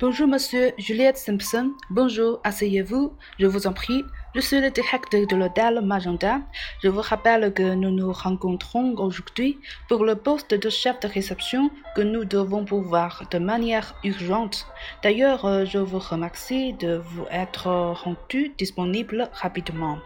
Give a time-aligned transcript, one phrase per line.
[0.00, 1.70] Bonjour, monsieur Juliette Simpson.
[1.88, 4.02] Bonjour, asseyez-vous, je vous en prie.
[4.34, 6.40] Je suis le directeur de l'hôtel Magenta.
[6.82, 9.56] Je vous rappelle que nous nous rencontrons aujourd'hui
[9.88, 14.66] pour le poste de chef de réception que nous devons pouvoir de manière urgente.
[15.04, 19.98] D'ailleurs, euh, je vous remercie de vous être rendu disponible rapidement.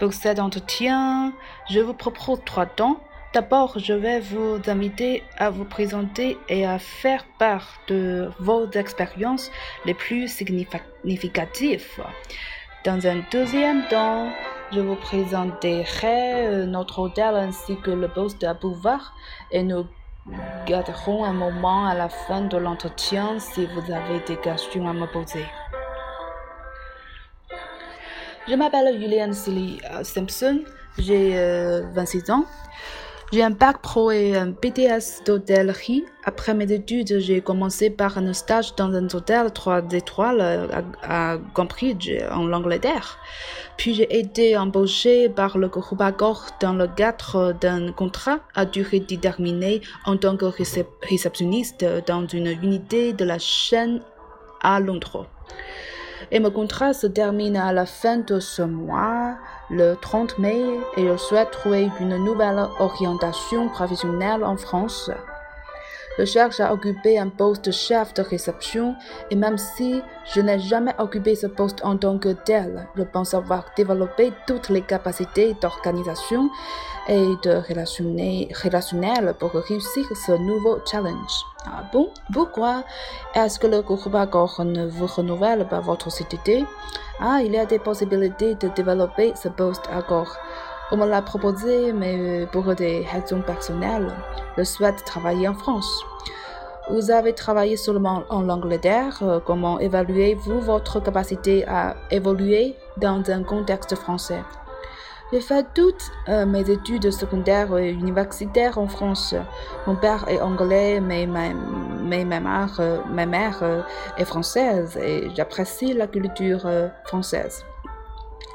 [0.00, 1.32] Pour cet entretien,
[1.70, 3.00] je vous propose trois temps.
[3.34, 9.50] D'abord, je vais vous inviter à vous présenter et à faire part de vos expériences
[9.84, 12.02] les plus significatives.
[12.86, 14.32] Dans un deuxième temps,
[14.72, 19.14] je vous présenterai euh, notre hôtel ainsi que le poste à pouvoir
[19.50, 19.84] et nous
[20.66, 25.06] garderons un moment à la fin de l'entretien si vous avez des questions à me
[25.06, 25.44] poser.
[28.48, 30.62] Je m'appelle Julian Silly euh, Simpson,
[30.96, 31.34] j'ai
[31.92, 32.44] 26 euh, ans.
[33.30, 36.04] J'ai un bac pro et un BTS d'hôtellerie.
[36.24, 41.38] Après mes études, j'ai commencé par un stage dans un hôtel 3 étoiles à, à
[41.52, 43.18] Cambridge, en Angleterre.
[43.76, 49.00] Puis j'ai été embauché par le groupe Accor dans le cadre d'un contrat à durée
[49.00, 50.46] déterminée en tant que
[51.02, 54.00] réceptionniste dans une unité de la chaîne
[54.62, 55.26] à Londres
[56.30, 59.36] et mon contrat se termine à la fin de ce mois,
[59.70, 60.62] le 30 mai,
[60.96, 65.10] et je souhaite trouver une nouvelle orientation professionnelle en France.
[66.18, 68.96] Je cherche à occuper un poste de chef de réception
[69.30, 70.02] et même si
[70.34, 74.68] je n'ai jamais occupé ce poste en tant que tel, je pense avoir développé toutes
[74.68, 76.50] les capacités d'organisation
[77.08, 81.44] et de relationnel pour réussir ce nouveau challenge.
[81.64, 82.10] Ah bon?
[82.32, 82.82] Pourquoi
[83.34, 83.84] est-ce que le
[84.16, 86.64] Accor ne vous renouvelle pas votre CTT
[87.20, 90.36] Ah, il y a des possibilités de développer ce poste Accor.
[90.90, 94.10] On me l'a proposé, mais pour des raisons personnelles,
[94.56, 96.04] je souhaite travailler en France.
[96.90, 99.42] Vous avez travaillé seulement en Angleterre.
[99.44, 104.42] Comment évaluez-vous votre capacité à évoluer dans un contexte français?
[105.30, 109.34] J'ai fait toutes euh, mes études secondaires et universitaires en France.
[109.86, 112.24] Mon père est anglais, mais ma, ma
[113.26, 113.82] mère, euh,
[114.16, 117.62] est française et j'apprécie la culture euh, française.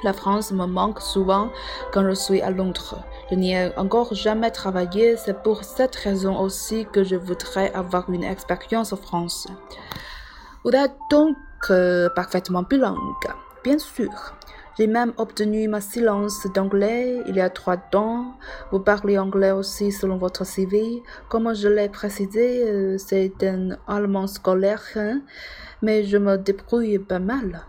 [0.03, 1.49] La France me manque souvent
[1.93, 3.03] quand je suis à Londres.
[3.29, 8.09] Je n'y ai encore jamais travaillé, c'est pour cette raison aussi que je voudrais avoir
[8.09, 9.47] une expérience en France.
[10.65, 11.37] Vous êtes donc
[11.69, 12.97] euh, parfaitement bilingue,
[13.63, 14.33] bien sûr.
[14.77, 18.33] J'ai même obtenu ma silence d'anglais il y a trois ans.
[18.71, 21.03] Vous parlez anglais aussi selon votre CV.
[21.29, 25.21] Comme je l'ai précisé, euh, c'est un allemand scolaire, hein,
[25.83, 27.61] mais je me débrouille pas mal.